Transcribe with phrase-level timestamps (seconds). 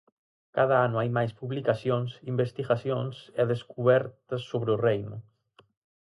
[0.57, 5.17] Cada ano hai máis publicacións, investigacións e descubertas sobre o reino.